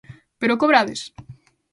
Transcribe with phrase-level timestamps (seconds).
[0.41, 1.01] Pero cobrades!?